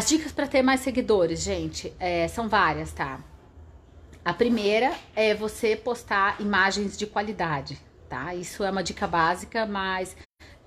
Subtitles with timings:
[0.00, 3.20] As dicas para ter mais seguidores, gente, é, são várias, tá?
[4.24, 8.34] A primeira é você postar imagens de qualidade, tá?
[8.34, 10.16] Isso é uma dica básica, mas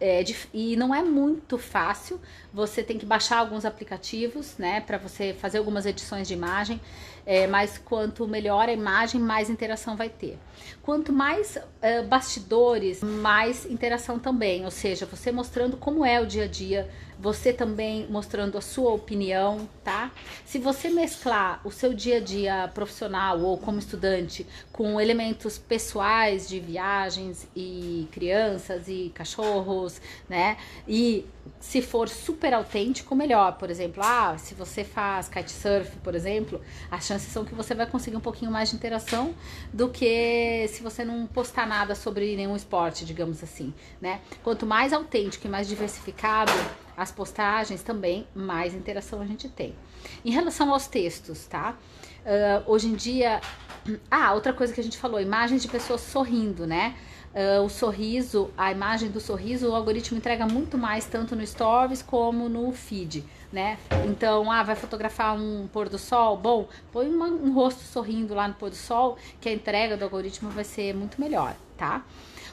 [0.00, 2.20] é, e não é muito fácil.
[2.52, 6.80] Você tem que baixar alguns aplicativos, né, para você fazer algumas edições de imagem.
[7.24, 10.38] É, mas quanto melhor a imagem, mais interação vai ter.
[10.82, 14.64] Quanto mais uh, bastidores, mais interação também.
[14.64, 16.90] Ou seja, você mostrando como é o dia a dia,
[17.20, 20.10] você também mostrando a sua opinião, tá?
[20.44, 26.48] Se você mesclar o seu dia a dia profissional ou como estudante com elementos pessoais
[26.48, 30.56] de viagens e crianças e cachorros, né?
[30.88, 31.26] E
[31.60, 33.58] se for super autêntico, melhor.
[33.58, 37.86] Por exemplo, ah, se você faz kitesurf, por exemplo, as chances são que você vai
[37.86, 39.34] conseguir um pouquinho mais de interação
[39.72, 44.20] do que se você não postar nada sobre nenhum esporte, digamos assim, né?
[44.42, 46.52] Quanto mais autêntico e mais diversificado
[47.00, 49.74] as postagens, também mais interação a gente tem.
[50.22, 51.74] Em relação aos textos, tá?
[52.20, 53.40] Uh, hoje em dia,
[54.10, 56.94] ah, outra coisa que a gente falou, imagens de pessoas sorrindo, né?
[57.32, 62.02] Uh, o sorriso, a imagem do sorriso, o algoritmo entrega muito mais tanto no Stories
[62.02, 63.78] como no feed, né?
[64.06, 66.36] Então, ah, vai fotografar um pôr do sol?
[66.36, 70.02] Bom, põe uma, um rosto sorrindo lá no pôr do sol, que a entrega do
[70.02, 72.04] algoritmo vai ser muito melhor, tá?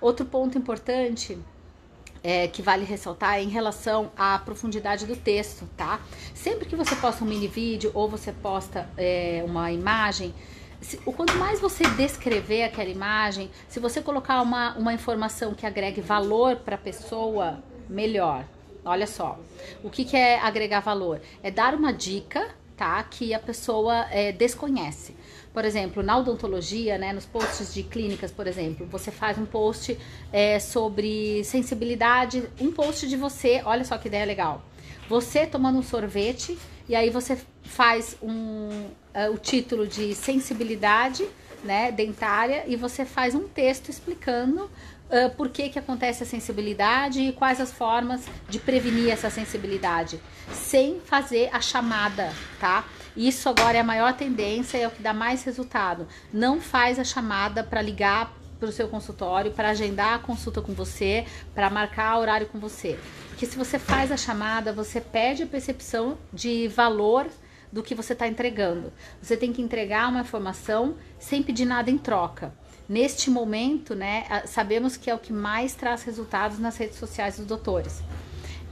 [0.00, 1.38] Outro ponto importante
[2.22, 6.00] é, que vale ressaltar em relação à profundidade do texto, tá?
[6.34, 10.34] Sempre que você posta um mini vídeo ou você posta é, uma imagem,
[10.80, 16.00] se, quanto mais você descrever aquela imagem, se você colocar uma, uma informação que agregue
[16.00, 18.44] valor para a pessoa, melhor.
[18.84, 19.38] Olha só,
[19.84, 21.20] o que, que é agregar valor?
[21.42, 22.48] É dar uma dica,
[22.80, 23.02] tá?
[23.02, 25.14] Que a pessoa é, desconhece.
[25.52, 29.98] Por exemplo, na odontologia, né, nos posts de clínicas, por exemplo, você faz um post
[30.32, 34.62] é, sobre sensibilidade, um post de você, olha só que ideia legal.
[35.10, 36.56] Você tomando um sorvete
[36.88, 38.70] e aí você faz um,
[39.14, 41.28] uh, o título de sensibilidade
[41.64, 47.20] né, dentária e você faz um texto explicando uh, por que, que acontece a sensibilidade
[47.20, 50.20] e quais as formas de prevenir essa sensibilidade,
[50.52, 52.84] sem fazer a chamada, tá?
[53.16, 56.06] Isso agora é a maior tendência é o que dá mais resultado.
[56.32, 60.72] Não faz a chamada para ligar para o seu consultório, para agendar a consulta com
[60.72, 61.24] você,
[61.54, 62.98] para marcar horário com você.
[63.30, 67.26] Porque se você faz a chamada, você perde a percepção de valor
[67.72, 68.92] do que você está entregando.
[69.22, 72.52] Você tem que entregar uma informação sem pedir nada em troca.
[72.88, 77.46] Neste momento, né, sabemos que é o que mais traz resultados nas redes sociais dos
[77.46, 78.02] doutores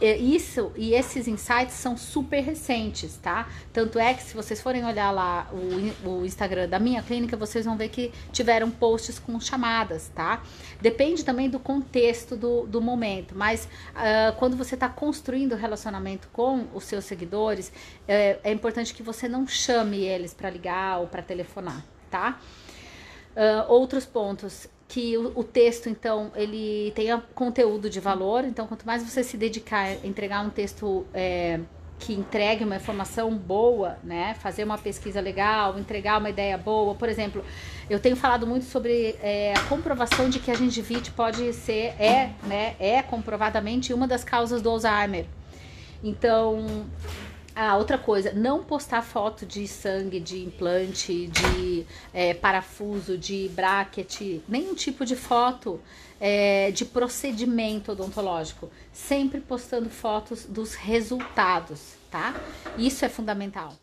[0.00, 3.48] isso e esses insights são super recentes, tá?
[3.72, 7.64] Tanto é que se vocês forem olhar lá o, o Instagram da minha clínica, vocês
[7.64, 10.42] vão ver que tiveram posts com chamadas, tá?
[10.80, 16.66] Depende também do contexto do, do momento, mas uh, quando você está construindo relacionamento com
[16.74, 17.72] os seus seguidores,
[18.06, 22.40] é, é importante que você não chame eles para ligar ou para telefonar, tá?
[23.34, 28.44] Uh, outros pontos que o, o, texto, então, ele tenha conteúdo de valor.
[28.44, 31.58] Então, quanto mais você se dedicar a entregar um texto é,
[31.98, 34.34] que entregue uma informação boa, né?
[34.34, 36.94] Fazer uma pesquisa legal, entregar uma ideia boa.
[36.94, 37.44] Por exemplo,
[37.88, 42.30] eu tenho falado muito sobre é, a comprovação de que a gengivite pode ser, é,
[42.44, 42.76] né?
[42.78, 45.26] É comprovadamente uma das causas do Alzheimer.
[46.02, 46.84] Então,
[47.56, 54.40] ah, outra coisa, não postar foto de sangue, de implante, de é, parafuso, de bracket,
[54.48, 55.80] nenhum tipo de foto
[56.20, 58.70] é, de procedimento odontológico.
[58.92, 62.34] Sempre postando fotos dos resultados, tá?
[62.76, 63.74] Isso é fundamental.